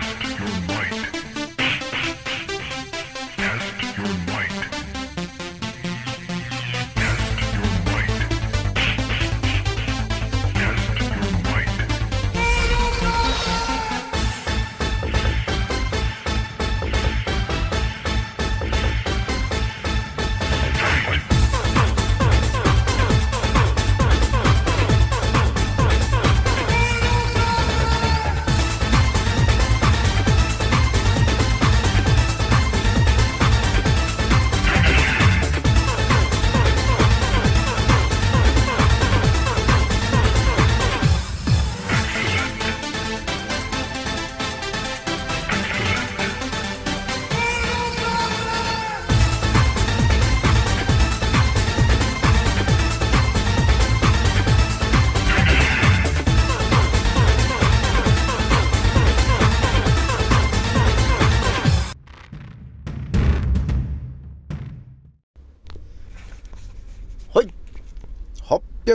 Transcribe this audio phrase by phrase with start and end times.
[0.00, 1.33] Test your might.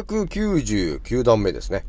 [0.03, 1.85] 899段目ですね。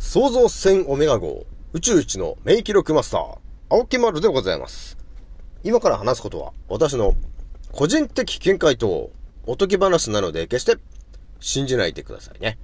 [0.00, 3.38] 創造船オメガ号宇宙一の名記録マスター、
[3.70, 4.98] 青木丸でございます。
[5.62, 7.14] 今から話すことは私の
[7.70, 9.10] 個人的見解と
[9.46, 10.76] おとぎ話なので決して
[11.38, 12.58] 信じないでくださいね。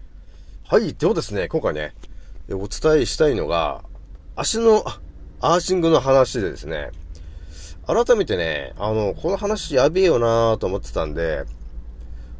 [0.66, 1.94] はい、ではですね、今回ね、
[2.50, 3.84] お伝えしたいのが、
[4.36, 4.84] 足の
[5.40, 6.90] アーシングの話でですね、
[7.86, 11.44] 改めてね、あの、この話やべえよなーと思ってたんで、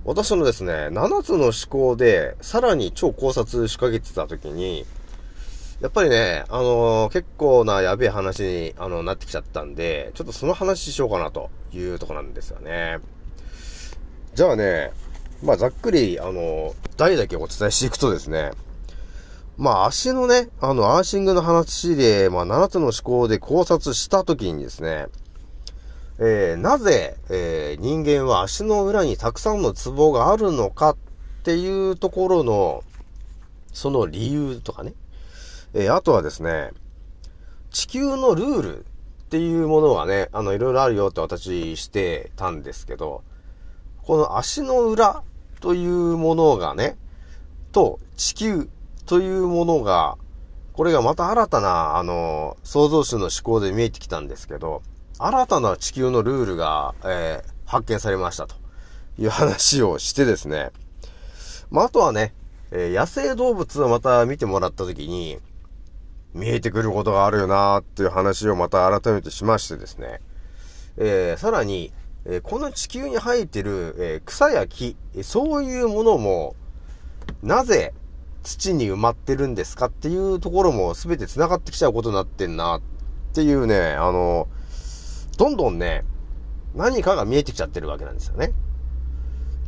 [0.09, 4.87] 私のですね、7つの思考で、さらに超考察仕掛けてた時に、
[5.83, 13.01] やっぱりね、あのー、結構なやべえ話に、あの、なってきちゃったんで、ちょっとその話しようかなというとこなんですよね。
[14.33, 14.93] じゃあね、
[15.43, 18.53] まあ、ざっくり、あの、題だけお伝えしていくとですね、
[19.59, 25.09] まあ、足のね、あの、アーシングの話で、まあ、7つの思考で考察した時にですね、
[26.21, 30.97] えー、なぜ、えー、人間は足の裏にたくさんのツボがあるのかっ
[31.45, 32.83] ていうところの、
[33.73, 34.95] その理由とかね。
[35.75, 36.71] えー、あとはですね、
[37.71, 38.85] 地球のルールっ
[39.31, 43.23] ていうものはね、あの、いろいろあるよって私してたんですけど、
[44.03, 45.23] この足の裏
[45.61, 46.97] というものがね、
[47.71, 48.69] と地球
[49.07, 50.17] というものが、
[50.73, 54.83] これがまた新たな、あの、創造主の思考で見えてきたんですけど、
[55.21, 58.55] 新たな地球のルールが、えー、発見されましたと
[59.19, 60.71] いう話をしてですね。
[61.71, 62.35] まあ、あとはね、
[62.71, 65.39] えー、野生動物をまた見てもらったときに、
[66.35, 70.21] 見えてくることがあるよなーっていう話をまた改めてしましてですね。
[70.97, 71.93] えー、さらに、
[72.25, 76.55] え、この地球に生えてる、え、草や木、そういうものも、
[77.43, 77.93] なぜ
[78.45, 82.81] 土に埋まってるんですかっていうところも全て繋がってきちゃうことになってんなっ
[83.33, 84.49] ていうね、あの、
[85.39, 86.05] どんどんね、
[86.75, 88.53] 何かが見えてきちゃってるわけなんですよね。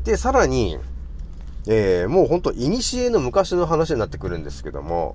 [0.05, 0.79] で、さらに、
[1.69, 5.15] えー、もうほんと、古の昔の話になってくるんですけども、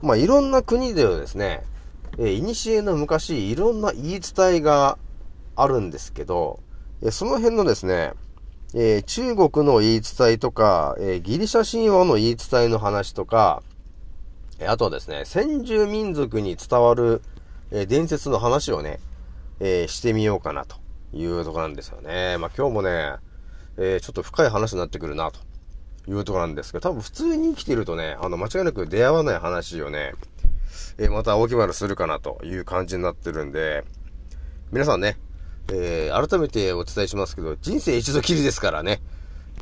[0.00, 1.64] まあ、いろんな国ではですね、
[2.18, 4.96] えー、古の昔、いろんな言い伝えが
[5.56, 6.60] あるんですけど、
[7.02, 8.12] え、その辺のですね、
[8.74, 13.64] えー、中国の言い伝えとか、えー、ギリシャ神話の言い伝えの話とか、
[14.60, 17.22] え、あとはですね、先住民族に伝わる、
[17.72, 19.00] え伝説の話をね、
[19.60, 20.76] えー、してみようかなと
[21.12, 22.38] いうとこなんですよね。
[22.38, 23.16] まあ、今日もね、
[23.76, 25.40] えー、ちょっと深い話になってくるなと
[26.10, 30.14] いうとこなんですけど、多分普通に生きてるとね、あの、間違いなく出会わない話をね、
[30.98, 33.84] えー、また大き丸するかなという感じになってるんで、
[34.72, 35.18] 皆さんね、
[35.72, 39.00] えー、改めてお伝えしますけど、人生一度きりですからね、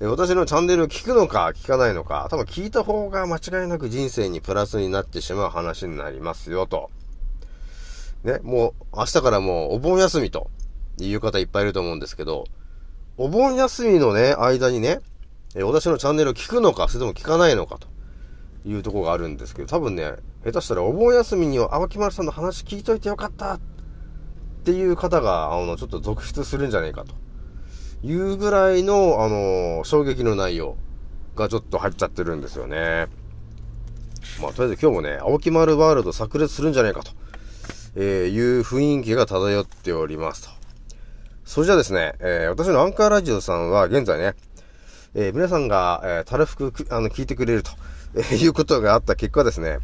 [0.00, 6.90] え私のチャンネルを聞くのか聞かないのか、多分聞いた方が間違いなく人生にプラスになってしまう話になりますよと。
[8.24, 10.50] ね、もう明日からもうお盆休みと
[10.98, 12.44] いう方いっぱいいると思うんですけど、
[13.16, 15.00] お盆休みのね、間にね、
[15.54, 17.88] え私のチャンネルを聞くのか、それとも聞かないのかと
[18.64, 20.12] いうとこがあるんですけど、多分ね、
[20.44, 23.60] 下手したらお盆休みには青木丸さんの話聞いといてよかったっ
[24.64, 27.14] ていう方が、あの、ちょっと続出するんじゃないかと
[28.06, 30.76] いうぐらいの、あの、衝撃の内容
[31.34, 33.06] がちょっと入っちゃってるんですよね。
[34.40, 37.12] まあ、とりあえず今日もね、青木丸ワールド炸裂するんじゃないかと。
[37.96, 40.54] えー、いう雰囲気が漂っておりますと。
[41.44, 44.34] それじゃあですね、えー、私のアンカーラジオさんは現在ね、
[45.14, 47.70] えー、皆さんが、えー、たらふく、あの、聞いてくれると、
[48.14, 49.78] えー、いうことがあった結果ですね、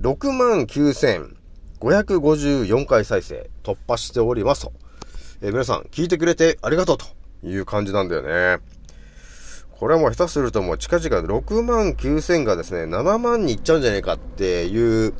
[0.00, 4.72] 69,554回再生突破しておりますと。
[5.42, 7.04] えー、皆さん聞いてくれてありがとうと
[7.46, 8.62] いう感じなんだよね。
[9.78, 15.12] これはもう下手するともう近々6万9000がですね、7万にいっちゃうんじゃないかっていう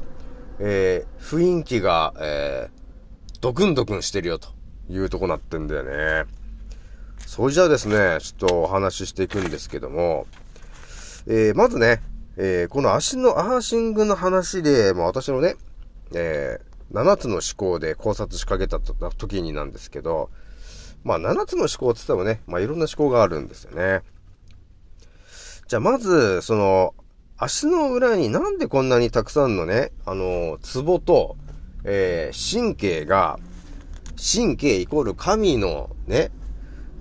[0.59, 4.49] えー、雰囲気が、えー、ドクンドクンしてるよと
[4.89, 6.31] いうとこなってんだよね。
[7.27, 10.27] それじゃあですね、ちょっとお話ししていくんですけども、
[11.27, 12.01] えー、まずね、
[12.37, 15.57] えー、この足のアーシングの話で、まあ私のね、
[16.15, 20.31] えー、7つの思考で考察しかけた時になんですけど、
[21.03, 24.03] まあ7つの思考って言ってもね、まあいろんな思考があるんですよね。
[25.67, 26.95] じゃあまず、その、
[27.39, 31.37] 足の裏になんでこんなにたくさんのね、あの、ツボと、
[31.85, 33.39] えー、神経が、
[34.17, 36.31] 神経イコール神のね、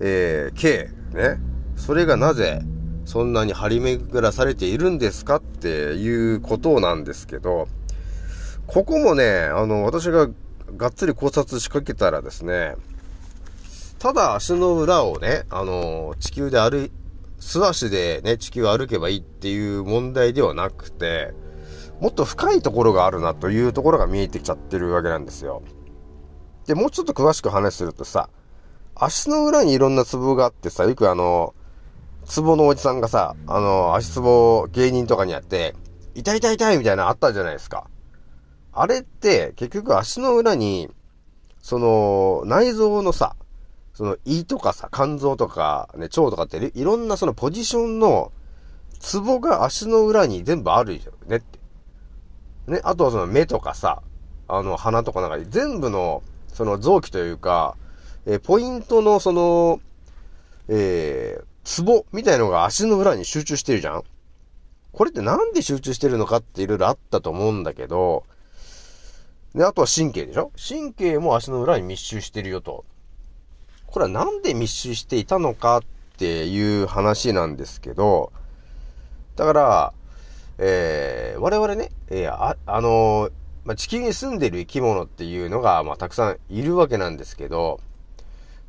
[0.00, 1.40] えー、経、ね、
[1.76, 2.60] それがなぜ、
[3.06, 7.68] そんなに張り巡らされているんですかっていうことなんですけど、
[8.66, 10.28] ここもね、あの、私が
[10.76, 12.74] がっつり考察しかけたらですね、
[13.98, 16.90] ただ足の裏をね、あの、地球で歩い、
[17.38, 21.34] 素足でね、地球を歩けばいいっていう問題ではなくて、
[22.00, 25.62] もっと深いところがあるなというところが見えてきちゃってるわけなんですよ。
[26.66, 28.28] で、もうちょっと詳しく話するとさ、
[28.94, 31.54] 足の裏にいろんなツボがあってさ、よくあの、
[32.24, 35.74] ツボのおじさんがさ、あの、足ツボ芸人とかにやって、
[36.14, 37.88] 痛い痛い痛いみたいなのあったじゃないですか。
[38.72, 40.90] あれって、結局足の裏に、
[41.62, 43.36] その、内臓のさ、
[43.96, 48.30] その胃とかさ、肝臓とか、ね、腸とかっていろんなそのポジションの
[49.00, 51.58] ツボが足の裏に全部あるよねって。
[52.66, 54.02] ね、あとはその目とかさ、
[54.48, 57.74] あの鼻とかなんか全部のその臓器というか、
[58.26, 59.80] えー、ポイントのその、
[60.68, 64.04] えー、ツボみたいのが足の裏に集中してるじゃん
[64.92, 68.24] これってなんで集中してるのかっていろいろあったと思うんだけど、
[69.54, 70.52] で、あとは神経でしょ？
[70.56, 72.84] 神経も足の裏に密集してるよと。
[73.96, 75.82] これはなんで密集していたのかっ
[76.18, 78.30] ていう話なんですけど、
[79.36, 79.92] だから、
[80.58, 83.32] えー、我々ね、えー、あ、あのー、
[83.64, 87.80] まあ、地球に住んでる生き物っていうのが、まあ、たくさんいるわけなんですけど、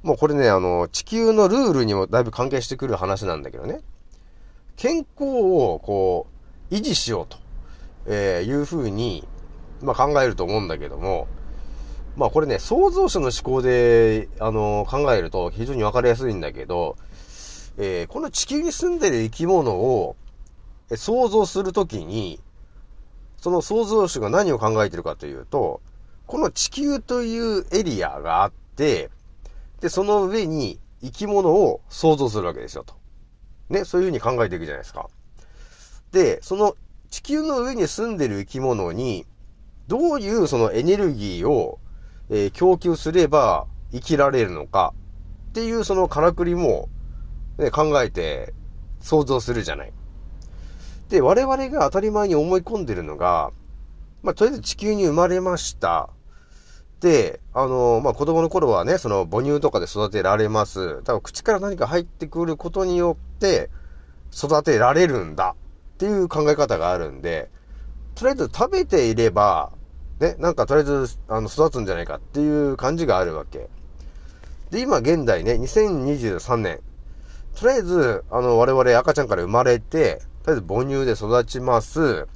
[0.01, 3.81] もうこれね、あの、地球のルールにもだいぶ関係してくる話なんだけどね、
[4.77, 6.27] 健康をこ
[6.71, 7.37] う、維持しようと、
[8.05, 9.27] えー、いうふうに、
[9.81, 11.27] まあ、考えると思うんだけども、
[12.17, 16.97] まあこれね、創造者の思考で、あの、考えると非常にわかりやすいんだけど、
[17.77, 20.15] えー、この地球に住んでる生き物を
[20.95, 22.41] 想像するときに、
[23.37, 25.79] その創造主が何を考えてるかというと、
[26.25, 29.11] この地球というエリアがあって、
[29.79, 32.95] で、その上に生き物を想像するわけですよと。
[33.69, 35.07] ね、そういうふうに考えていくじゃないですか。
[36.11, 36.75] で、その
[37.11, 39.27] 地球の上に住んでる生き物に、
[39.87, 41.79] どういうそのエネルギーを
[42.29, 44.93] えー、供給すれば生きられるのか
[45.49, 46.89] っていうそのからくりも、
[47.57, 48.53] ね、考えて
[48.99, 49.93] 想像するじゃない。
[51.09, 53.51] で、我々が当たり前に思い込んでるのが、
[54.23, 56.09] まあ、とりあえず地球に生まれました。
[56.99, 61.01] で、あの、まあ、子供の頃はね、その母乳とかで育てられます。
[61.03, 63.69] 多分口から何か入ってくることによって
[64.35, 65.55] 育てられるんだ
[65.95, 67.49] っていう考え方があるんで、
[68.15, 69.71] とりあえず食べていれば
[70.19, 73.69] ね、なんかとりあえず、あの、育つんじゃないかっていう感じがあるわけ。
[74.71, 76.79] で、今現代ね、2023年。
[77.55, 82.27] とりあえず、あの、我々赤ちゃんから生まれて、とりあえず母乳で育ちます。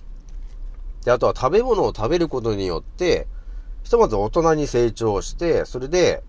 [1.05, 3.27] で、あとは食べ物を食べることによって、
[3.83, 6.23] ひとまず大人に成長して、それで、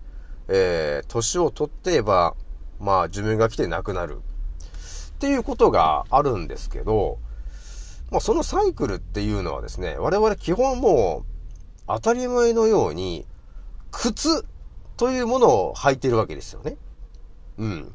[0.47, 2.35] えー、年を取ってば、
[2.79, 4.17] まあ、寿命が来て亡くなる。
[4.17, 7.19] っていうことがあるんですけど、
[8.11, 11.32] まあ、そのサイクルっていうのはですね、我々基本もう、
[11.87, 13.25] 当たり前のように、
[13.91, 14.45] 靴
[14.97, 16.77] というものを履いてるわけですよね。
[17.57, 17.93] うん。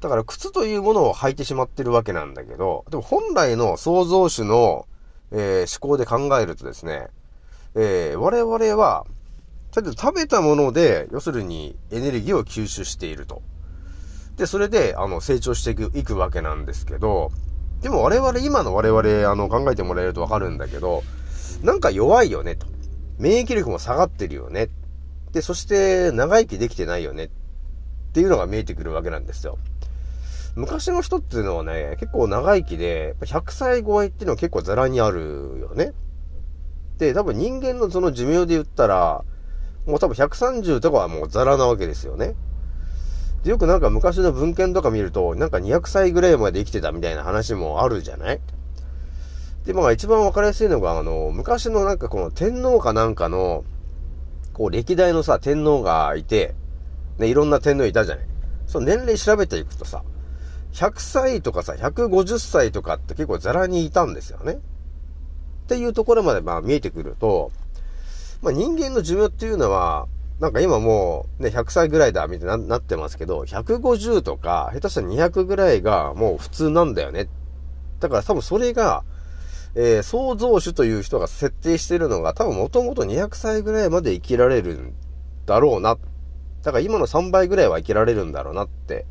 [0.00, 4.86] だから靴というものを履いてしまってるわけなんだけど、でも本来の創造主の、
[5.32, 7.08] えー、思考で考えるとですね、
[7.74, 9.04] えー、我々は、
[9.72, 13.42] とりあえず食べたもので、要するにエネルギーを吸収していると。
[14.36, 17.30] で、それで、あの、成長していく、いくわけなんですけど、
[17.80, 21.02] でも我々、今の我々、あの、考えてもらえるとわかるんだけど、
[21.62, 22.66] なんか弱いよね、と。
[23.18, 24.68] 免疫力も下がってるよね。
[25.32, 27.24] で、そして長生きできてないよね。
[27.24, 27.28] っ
[28.12, 29.58] ていうのが見えてくるわけなんですよ。
[30.54, 35.92] 昔の人っていうのはね、結構長生きで、100歳超えっていうのは結構ザラにあるよね。
[36.96, 39.22] で、多分人間のその寿命で言ったら、
[39.84, 42.34] もう多分130とかはもうザラなわけですよね。
[43.44, 48.40] で、よくなんか昔の文献とか見ると、なんか200歳ぐらいまで生きてたみたいな話もあるじゃない？
[49.66, 53.64] で、まあ一番わかりやすいのが、あの、昔のなんかこの天皇かなんかの、
[54.52, 56.54] こう歴代のさ、天皇がいて、
[57.18, 58.26] ね、いろんな天皇いたじゃない。
[58.66, 60.04] その年齢調べていくとさ、
[60.72, 64.52] 100歳とかさ、150歳とかって結構ザラにいたんですよね。
[64.52, 64.58] っ
[65.68, 67.50] ていうところまでまあ見えてくると、
[68.42, 70.06] まあ人間の寿命っていうのは、
[70.38, 77.28] なんか今もうね、100歳ぐらいだ、みたいになってますけど、150とか、下手したら200ぐらいがもう普通なんだよね。
[77.98, 79.02] だから多分それが、
[79.78, 84.94] えー、創造主という人が設定してるのが、多分もともと200歳ぐらいまで生きられるん
[85.44, 85.98] だろうな。
[86.62, 89.04] だから今の3倍ぐらいは生きられるんだろうなって、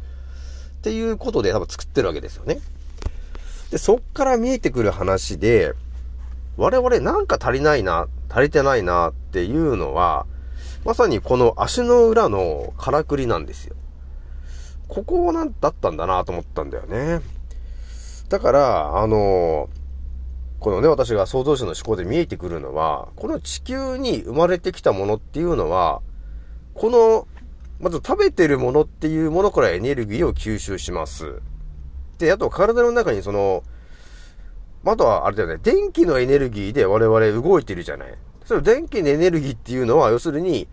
[0.77, 2.59] っていうことで多分作ってるわけですよね。
[3.69, 5.73] で、そっから見えてくる話で、
[6.57, 10.25] 我々なんか足りないな、足りてないなっていうのは、
[10.83, 13.75] まさにこの足の裏のからくりなんですよ。
[14.87, 17.21] ここなんだったんだなと思ったんだよね。
[18.29, 19.69] だから、あの
[20.59, 26.01] このね、私が創造主の思考で見えてくるのは、この地球に生まれてきたものっていうのは、
[26.73, 27.27] この、
[27.79, 31.41] まず食べてるものっていうものからエネルギーを吸収します。
[32.17, 33.63] で、あと体の中にその、
[34.85, 38.13] あとはあれだよね、電気のエネルギーで我々動いてるじゃない。
[38.45, 40.67] その電気のエネルギーっていうのは、要するに、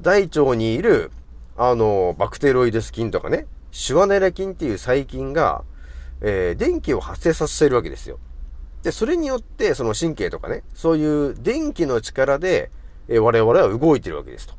[0.00, 1.10] 大腸にいる、
[1.56, 5.64] あの、バクテロイデス菌とかね、シュワネラ菌っていう細菌が、
[6.20, 8.18] えー、電気を発生させてるわけですよ。
[8.84, 12.70] で、それによって、その神経とかね、そういう電気の力で、
[13.08, 14.54] え、我々は動いてるわけですと。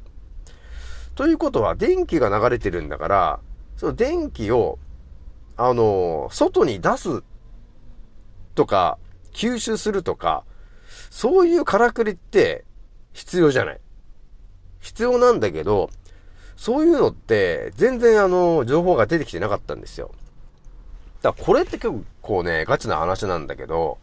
[1.14, 3.40] ということは、電気が流れてるんだから、
[3.78, 4.80] その電気を、
[5.58, 7.24] あの、外に出す
[8.56, 8.98] とか、
[9.32, 10.44] 吸収するとか、
[11.12, 12.66] そういうからくりって
[13.14, 13.80] 必要じゃない。
[14.80, 15.92] 必要なんだけど、
[16.56, 20.12] そういうのって全然あの、情報が出てきてなかったんですよ。
[21.22, 24.00] だからこれって結構ね、ガチな話なんだけど、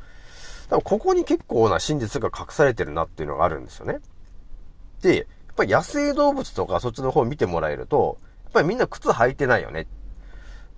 [0.72, 4.00] 多分ここに結構な真実が隠されてるなっていうのがあるんですよね。
[5.02, 9.86] で、やっぱり野生動物とかそっちの方見てもらえると、やっぱりみんな靴履いてないよね。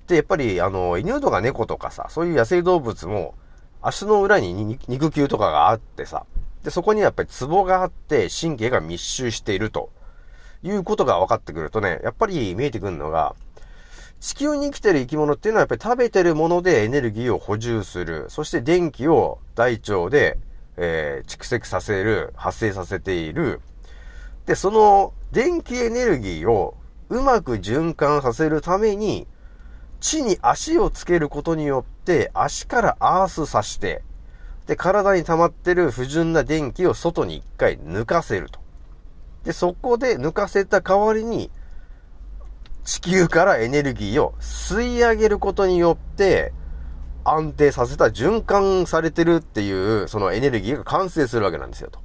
[0.08, 3.36] で、やっぱりあの、犬とか猫とかさ、そういう野生動物も、
[3.82, 6.26] 足の裏に肉球とかがあってさ、
[6.64, 9.90] で、そこにやっぱりツボがあって神経が密集していると
[10.64, 13.36] いうことが分かってくるとね、やっぱり見えてくるのが、
[14.24, 18.24] 地球に生きてる生き物っていうのはやっぱり食べてるものでエネルギーを補充する。
[18.30, 20.38] そして電気を大腸で、
[20.78, 23.60] えー、蓄積させる、発生させている。
[24.46, 26.74] で、その電気エネルギーを
[27.10, 29.26] うまく循環させるために、
[30.00, 34.02] 地に足をつけることによって、足からアースさして、
[34.66, 38.58] で、体に溜まってる不純な電気を外に一回抜かせると。
[39.44, 41.50] で、そこで抜かせた代わりに、
[42.84, 46.52] 地球からエネルギーを吸い上げることによって、
[47.24, 51.98] 安定させた循環されてるっていう、そのエネルギーが完成するわけなんですよと。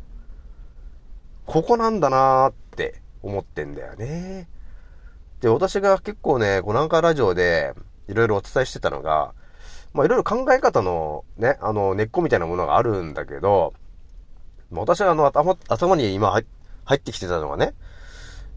[1.45, 4.47] ここなんだなーって思ってんだよね。
[5.41, 7.73] で、私が結構ね、このアンカーラジオで、
[8.07, 9.33] いろいろお伝えしてたのが、
[9.93, 13.73] まあいろいろ考え方のね、あの根っこみたいなものがあるんだけど、
[14.71, 16.45] 私はあの頭、頭に今入
[16.97, 17.73] ってきてたのがね、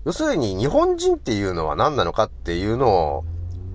[0.04, 3.24] 要するに日本人っていうのは何なのかっていうのを、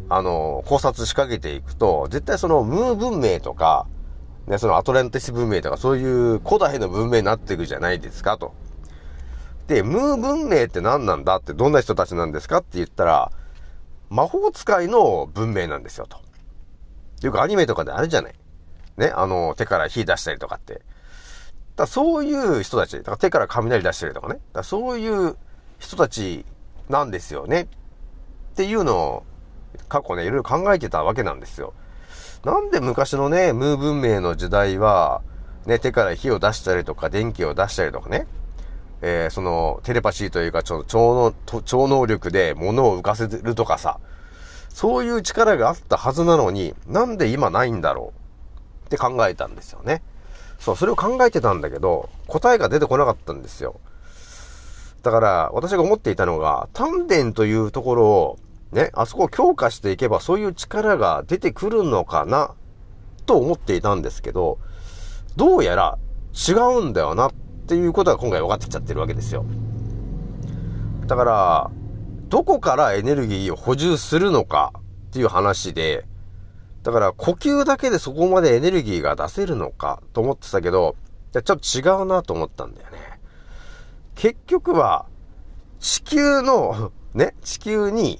[0.09, 3.87] あの、考察しかけていくと、絶対そのムー文明とか、
[4.45, 8.53] ね、そのアトランティス文明とかそういう古代の文明になっていくじゃないですかと。
[9.67, 13.31] で、ムー文明って何なんだってどんな人たちなんですかって言ったら、
[14.09, 16.19] 魔法使いの文明なんですよ、と。
[17.21, 18.33] よくアニメとかであるじゃない。
[18.97, 20.81] ね、あの、手から火出したりとかって。
[21.75, 24.39] だそういう人たち、だから手から雷出したりとかね。
[24.53, 25.37] だそういう
[25.79, 26.45] 人たち
[26.89, 27.61] なんですよね。
[27.61, 27.67] っ
[28.55, 29.23] ていうのを、
[29.89, 31.73] 過去ね、いろいろ考えてたわけなんですよ。
[32.43, 35.21] なんで昔のね、ムー文明の時代は、
[35.65, 38.25] ね、手から火を出したりとか、電気を出したりとかね、
[39.01, 43.99] えー、その、テレパシーというか、超能、超能力で物を浮かせるとかさ、
[44.69, 48.13] そういう力があったはずなのに、なんで今ないんだろ
[48.83, 50.01] うって考えたんですよね。
[50.59, 53.79] そう、それを考えてたんだけど、答えが出てこなかったんですよ。
[55.03, 58.39] だから、私が思っていたのが、丹田というところを、
[58.71, 62.55] ね、あそこを強化していけば、そういう力が出てくるのかな、
[63.25, 64.59] と思っていたんですけど、
[65.35, 65.97] どうやら
[66.33, 67.33] 違うんだよなっ
[67.67, 69.45] ていうことが今回分かってきちゃってるわけですよ。
[71.05, 71.71] だから、
[72.29, 74.73] どこからエネルギーを補充するのか
[75.09, 76.05] っていう話で、
[76.83, 80.95] だから呼吸だけでそこまでエネルギーが出せるのかと思ってたけど、
[81.33, 83.16] ちょっと違うなと思ったんだよね。
[84.17, 85.05] 結局は、
[85.79, 88.19] 地球の、ね、地球に、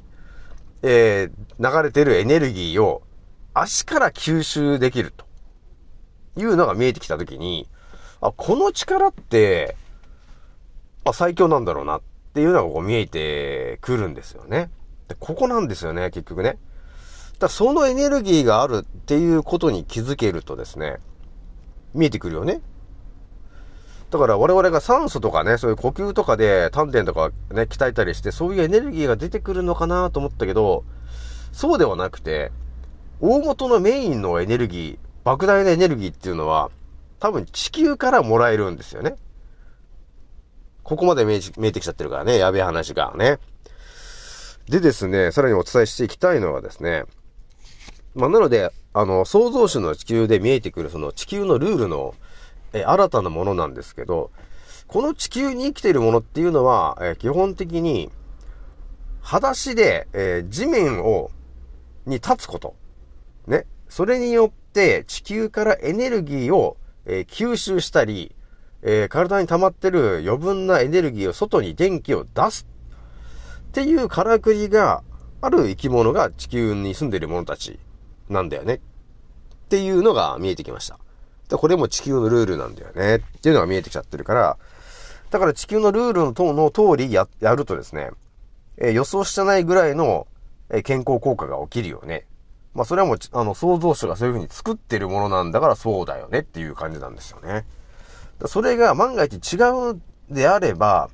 [0.84, 3.01] えー、流れてるエネルギーを
[3.56, 5.25] 足から吸収できると
[6.39, 7.68] いうのが見えてきたときに、
[8.22, 9.75] あ、この力って、
[11.04, 12.01] あ、最強なんだろうなっ
[12.36, 14.70] ていうのがこう見えてくるんですよね。
[15.08, 16.60] で、ここなんですよね、結局ね。
[17.39, 20.98] だそのエネルギーがあるっていうことに気づけるとですね、
[21.96, 22.62] 見えてくるよね。
[24.10, 30.86] だから我々が酸素とかね、そういう呼吸とかで丹田とかね、鍛えたりして、そういうエネルギーが出てくるのかなと思ったけど、
[31.52, 32.52] そうではなくて、
[33.20, 36.72] 大元のメインのエネルギー、莫大なエネルギーっていうのは、
[37.20, 39.16] 多分地球からもらえるんですよね。
[40.84, 43.40] ここまで見え見えてきちゃってるからね、やべえ話がね。
[44.70, 47.04] でですね、さらにお伝えしていきたいのはですね、
[48.16, 52.16] まあ、なので、あの、創造主の地球で見えてくるその地球のルールの
[52.79, 54.31] え新たなものなんですけど、
[54.88, 58.12] この地球に生きているものっていうのは、え基本的に、
[59.22, 61.31] 裸足で、え、地面を、
[62.05, 62.75] に立つこと。
[63.48, 63.65] ね。
[63.89, 68.34] それによって地球からエネルギーを、え、吸収したり、
[68.81, 72.67] え、体に溜まってる余分なエネルギーを外に電気を出す。
[73.67, 75.03] っていうからくりが
[75.41, 77.79] ある生き物が地球に住んでいる者たち
[78.29, 78.75] なんだよね。
[78.75, 80.98] っていうのが見えてきました。
[81.50, 83.16] で、これも地球のルールなんだよね。
[83.16, 84.58] っていうのが見えてきちゃってるから、
[85.30, 88.12] だから地球のルールの等の通りや、やるとですね、
[88.77, 90.27] えー、予想してないぐらいの、
[90.70, 92.25] えー、健康効果が起きるよね。
[92.74, 97.66] まあそれはもう、あの、創造主がそういう風に作ってるものなんだからそうだよねっていう感じなんですよね。
[98.46, 99.58] それが万が一違
[99.94, 100.00] う
[100.30, 101.10] であれば、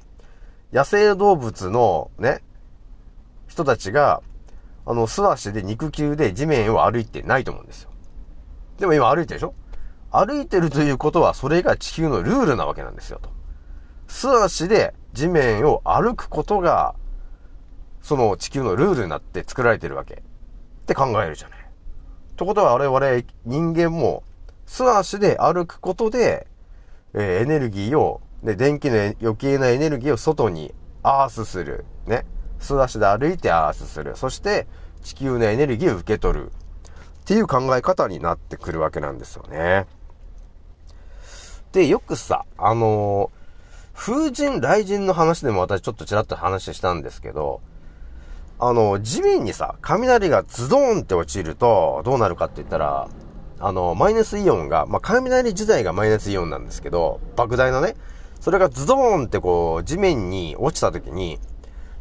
[0.73, 2.41] 野生動物のね、
[3.47, 4.21] 人たちが、
[4.85, 7.91] あの、素足で肉球で地面を歩いてないと思うんですよ。
[8.79, 9.53] でも今歩いてるでしょ？
[10.13, 13.31] 歩いてるということは、それが地球のルールなわけなんですよ、と。
[14.07, 16.93] 素足で地面を歩くことが、
[18.01, 20.15] その地球のルールになって作られてるわけ。
[20.15, 21.59] って考えるじゃない。
[22.35, 24.23] ということは我々人間も
[24.65, 26.47] 素足で歩くことで、
[27.13, 31.85] えー、エネルギーを、ね、電気の余計なエネルギーを外にアースする。
[32.05, 32.25] ね。
[32.59, 34.15] 素足で歩いてアースする。
[34.15, 34.67] そして
[35.01, 36.51] 地球のエネルギーを受け取る。
[37.21, 39.87] っていう考え方になってくるわけなんですよね。
[41.73, 43.31] で、よくさ、あの、
[43.93, 47.61] 風神、雷神の話でも私ちょっとちらっと話したんですけど、
[48.59, 53.09] あの、地面にさ、雷がズドーンって落ちると、どうなるかって言ったら、
[53.59, 57.95] あの、マイナスイオンが、まあ、雷自体がマイナスイオンなんですけど、莫大なね、
[58.39, 61.39] それがズドーンってこう、地面に落ちた時に、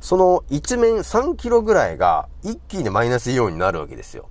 [0.00, 4.28] その一面3キロぐらいが一気にマイナスイオンになるわけですよ。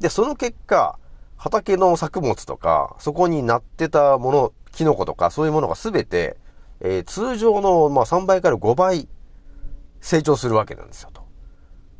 [0.00, 0.98] で、その結果、
[1.44, 6.38] 畑の作物とか、そこになってたもの、キノコとか、そういうものがすべて、
[6.80, 9.06] えー、通常の、まあ、3倍から5倍
[10.00, 11.22] 成長するわけなんですよ、と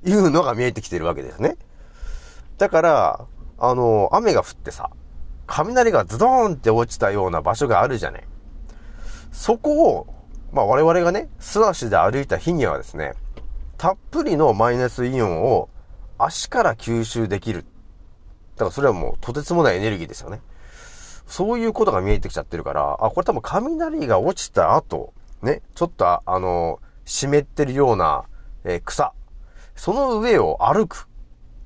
[0.08, 1.58] いうのが見えてきてるわけですね。
[2.56, 3.26] だから、
[3.58, 4.88] あの、雨が降ってさ、
[5.46, 8.24] 雷がズドーンって落ちたような場所があるじゃない。
[9.30, 10.06] そこを、
[10.54, 13.12] まあ我々がね、素足で歩いた日にはですね、
[13.76, 15.68] たっぷりのマイナスイオンを
[16.16, 17.66] 足から吸収できる
[18.56, 20.40] だからそれはもうとてつもないエネルギーですよね。
[21.26, 25.12] そういうことが見えてきちゃってるから、あ、これ多分雷が落ちた後、
[25.42, 28.24] ね、ちょっとあの、湿ってるような、
[28.64, 29.12] えー、草、
[29.74, 31.08] その上を歩く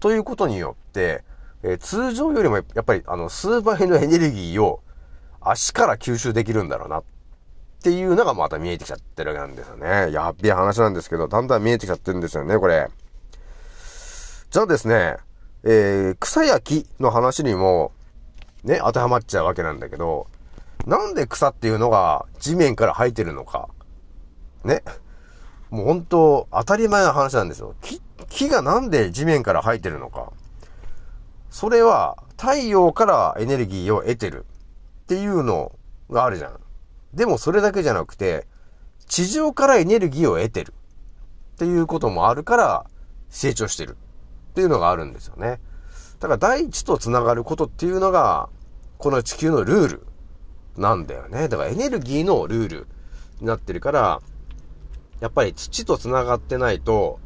[0.00, 1.24] ということによって、
[1.62, 4.80] えー、通常よりもやっぱりあの、数倍のエネルギーを
[5.40, 7.04] 足から吸収できるんだろうなっ
[7.82, 10.12] ていうのがまた見えてきちゃってるわけなんですよね。
[10.12, 12.88] やっべえ話なんですけど、だんだん見えてきちゃってるんですよね、これ。
[14.50, 15.16] じゃあですね、
[15.64, 17.92] えー、草や木の話にも、
[18.64, 20.26] ね、当てはまっちゃうわけなんだけど、
[20.86, 23.68] なんで草っていうのが地面から生えてるのか。
[24.64, 24.82] ね。
[25.70, 27.74] もう本当、当たり前の話なんですよ。
[27.82, 30.32] 木、木がなんで地面から生えてるのか。
[31.50, 34.46] それは、太陽からエネルギーを得てる
[35.02, 35.72] っていうの
[36.10, 36.60] があるじゃん。
[37.12, 38.46] でもそれだけじゃなくて、
[39.06, 40.72] 地上からエネルギーを得てる
[41.54, 42.86] っていうこともあるから
[43.28, 43.96] 成長してる。
[44.58, 45.60] っていうのがあるんですよね。
[46.18, 48.48] だから大地と繋がることっていうのが、
[48.98, 50.06] この地球のルール
[50.76, 51.46] なんだよね。
[51.46, 52.86] だからエネルギーのルール
[53.40, 54.20] になってるから、
[55.20, 57.20] やっぱり土と繋がってないと、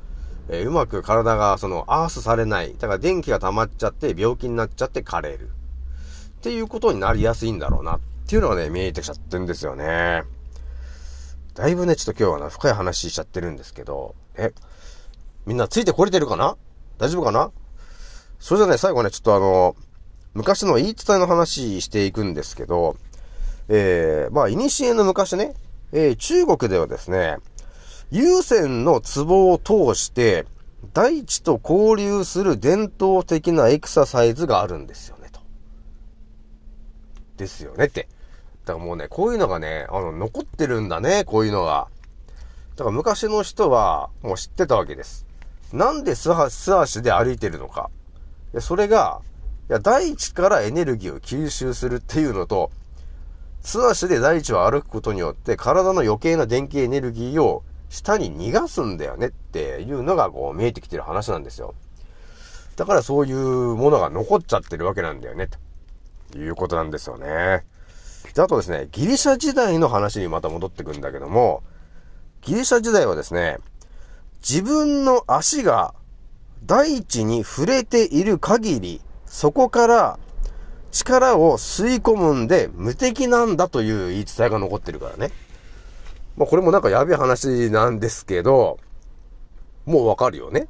[0.51, 2.75] えー、うまく体がそのアースされない。
[2.75, 5.49] だから電気が溜まっちゃって病気になっちゃって枯れる。
[5.49, 10.25] っていうことになりやすいんだろうなっていうのがね、見えてきちゃってるんですよね。
[11.55, 14.53] だいぶね、ちょっと今日はな、深い話しちゃってるんですけど、え、
[15.47, 16.57] みんなついてこれてるかな？
[17.03, 17.51] 大丈夫かな？
[18.39, 19.75] それじゃね、最後ね、ちょっとあの、
[20.35, 22.97] 昔の言い伝えの話していくんですけど、
[23.69, 25.55] えー、まあ、いにしえの昔ね、
[25.91, 27.39] えー、中国ではですね、
[28.13, 30.47] 有線の壺を通して、
[30.93, 35.41] 大地と交流する伝統的なエクササイズがあるんですよね、と。
[37.37, 38.07] ですよねって。
[38.65, 41.89] だからもうね、こういうのがね、あの、残ってるんだね、こういうのが。
[42.77, 45.27] だから昔の人は、もう知ってたわけです。
[45.73, 47.91] なんで素足で歩いてるのか。
[48.61, 49.21] それが、
[49.71, 52.71] いや、大地からエネルギーを吸収するっていうのと、
[53.63, 61.75] 素足で大地を歩くことによって体の余計な電気エネルギーを下に逃がすんだよねっていうのがこう見えてきてる話なんですよ。
[62.77, 63.39] だからそういう
[63.77, 65.49] ものが残っちゃってるわけなんだよね、
[66.33, 67.65] ということなんですよね。
[68.35, 71.63] で、あとですね、ギリシャ時代の話にまた戻ってくんだけども、
[72.41, 73.59] ギリシャ時代はですね、
[74.43, 75.95] 自分の足が
[76.67, 80.19] 大地に触れている限り、そこから
[80.91, 85.31] 力を吸い込むんで無敵なんだという言い伝えが残ってるからね。
[86.37, 88.79] まあこれもなんかやべえ話なんですけど、
[89.87, 90.67] もうわかるよね。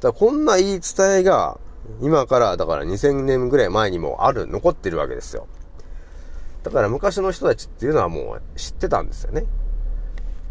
[0.00, 1.58] だこんな言い伝えが、
[2.00, 5.46] 今からだから2000年ぐらい前にもある、残ってるわけですよ。
[6.64, 9.44] だから昔の人たちっていうのはもう知ってたんですよね。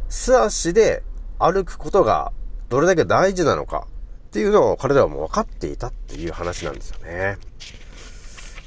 [0.10, 1.04] 素足で
[1.40, 2.32] 歩くことが
[2.70, 3.88] どれだけ大事なのか
[4.28, 7.38] っていうのを彼らはもう分かっていたっていう話なんですよね。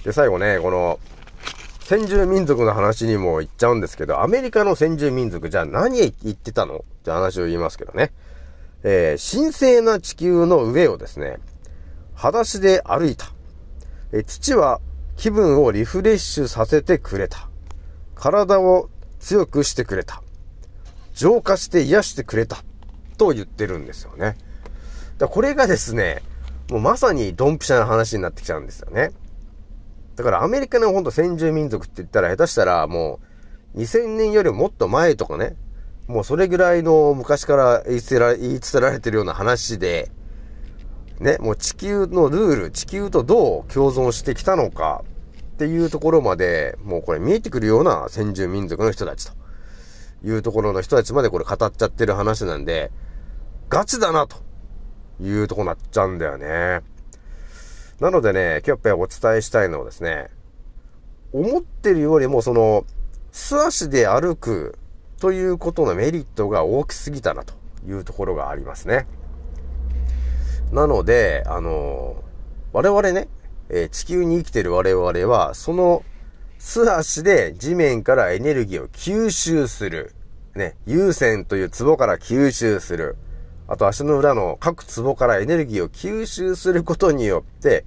[0.05, 0.99] で、最後ね、この
[1.81, 8.13] 先住民族の話にも行っちゃうんですけど、アメリカの先住民族じゃあ何言ってたのって話を言いますけどね。
[8.83, 11.39] えー、神聖な地球の上をですね、
[12.15, 13.33] 裸足で歩いた。
[14.13, 14.81] え土は
[15.17, 17.49] 気分をリフレッシュさせてくれた。
[18.15, 20.23] 体を強くしてくれた。
[21.15, 22.65] 浄化して癒してくれた。
[23.21, 24.37] と言ってるんですよね。
[25.19, 26.23] だこれがですね、
[26.71, 29.11] もうまさにドンピシャな話になってきちゃうんですよね。
[30.17, 33.21] だからアメリカのほんと先住民族って言ったら下手したらも
[33.75, 35.57] う2000年よりももっと前とかね、
[36.07, 38.19] もうそれぐらいの昔から言い伝
[38.77, 40.11] えられてるような話で、
[41.19, 45.05] ね、もう地球のルール、地球とどう共存してきたのか
[45.53, 49.33] っていうところまで、もうこれ見えてくるような先住民族の人たちと
[50.25, 52.91] いうところの人たちまでこれ語っちゃってる話なんで、
[53.69, 54.37] ガチだなと
[55.21, 56.81] いうとこなっちゃうんだよね。
[58.01, 60.29] なのでね、今日やっぱりお伝えしたいのはですね、
[61.33, 62.85] 思ってるよりもその、
[63.31, 64.79] 素足で歩く
[65.21, 67.55] ということのメリットが大きすぎたなと
[67.87, 69.07] いうところがありますね。
[70.73, 72.23] なので、あの
[72.73, 73.29] 我々ね、
[73.69, 76.03] え、地球に生きてる我々は、その
[76.61, 80.13] 素足で地面からエネルギーを吸収する。
[80.55, 83.17] ね、有線という壺から吸収する。
[83.67, 87.87] あと足の裏の各壺からエネルギーを吸収することによって、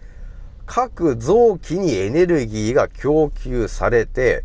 [0.66, 4.44] 各臓器にエネルギーが供給されて、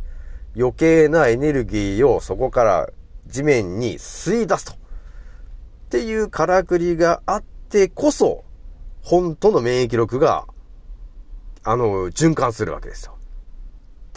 [0.55, 2.91] 余計なエネルギーをそこから
[3.29, 4.73] 地面に吸い出すと。
[4.73, 4.77] っ
[5.89, 8.45] ていうからくりがあってこそ、
[9.01, 10.45] 本当の免疫力が、
[11.65, 13.18] あの、循環するわけですよ。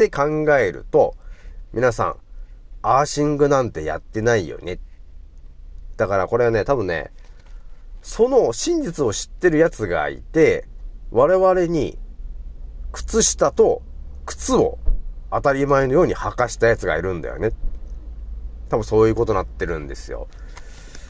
[0.01, 0.23] って考
[0.57, 1.15] えると、
[1.73, 2.15] 皆さん、
[2.81, 4.79] アーシングなんてやってないよね。
[5.97, 7.11] だからこれはね、多分ね、
[8.01, 10.65] その真実を知ってる奴がいて、
[11.11, 11.99] 我々に
[12.91, 13.83] 靴下と
[14.25, 14.79] 靴を
[15.29, 17.51] 当たり前のように履かしたやつがいるんだよね。
[18.69, 20.27] 多分そういうことになってるんですよ。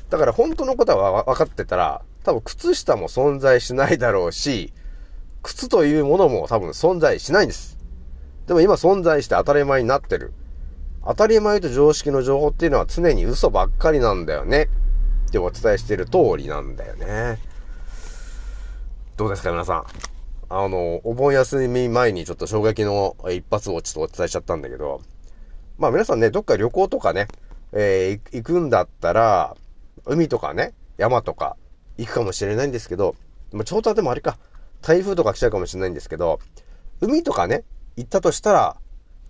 [0.10, 4.74] だから本当のことは分かってたら、多分靴下も存在しないだろうし、
[5.44, 7.81] 靴というものも多分存在しないんです。
[8.52, 10.34] でも今存在して当たり前になってる。
[11.06, 14.68] 当たり前と常識の情報っていうのは常に嘘ばっかりなんだよね。
[15.30, 17.40] ってお伝えしてる通りなんだよね。
[19.16, 19.86] どうですか皆さん。
[20.50, 25.00] あの、お盆休み前にちょっと衝撃の一発をちょっとお伝えしちゃったんだけど、
[25.78, 27.30] まあ皆さんね、どっか旅行とかね、
[27.72, 29.56] えー、行くんだったら、
[30.06, 31.56] 海とかね、山とか
[31.98, 33.16] 行くかもしれないんですけど、
[33.54, 34.38] まあ、ちょうどでもあれか、
[34.82, 36.42] 台風とか来ちゃうかもしれないんですけど、
[37.00, 37.64] 海とかね、
[37.96, 38.78] 行ったとしたら、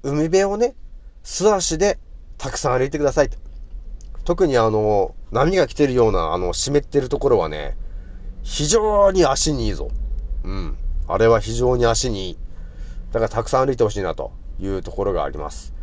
[0.04, 0.76] 海辺をね、
[1.24, 2.00] 素足で
[2.38, 3.38] たくさん歩いてくださいと。
[4.24, 7.76] 特にあの、波が来てるような、あの、湿ってるところはね、
[8.44, 9.90] 非常に足にいいぞ。
[10.44, 10.78] うん。
[11.08, 12.38] あれは非常に足にいい。
[13.12, 15.74] だからたくさん歩いてほしいなというところがあります。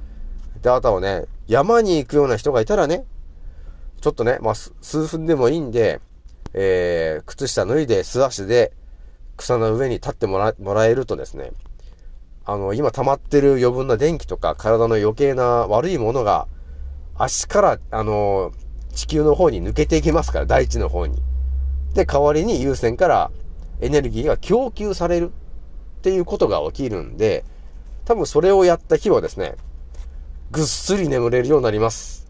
[0.63, 3.05] で、あとはね、山に行くような人がいたらね、
[4.01, 6.01] ちょっとね、まあ、数分でもいいんで、
[6.55, 8.73] えー、靴下脱いで素足で
[9.37, 11.53] 草の上に立ってもらもらえるとですね、
[12.49, 16.49] あの、今溜まってる余分な電気とか体の余計な悪いものが
[17.15, 18.53] 足から、あの、
[18.95, 21.21] 地球の方に抜けていきますから、大地の方に。
[21.93, 23.31] で、代わりに優先から
[23.83, 25.31] エネルギーが供給される
[25.99, 27.45] っていうことが起きるんで、
[28.07, 29.57] 多分それをやった日はですね、
[30.51, 32.27] ぐっすり眠れるようになります。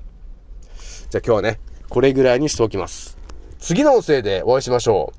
[1.11, 3.17] じゃあ今日はね、これぐらいにしておきます。
[3.61, 5.13] 次の音声でお会いしましょ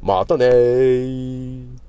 [0.00, 0.06] う。
[0.06, 1.83] またねー。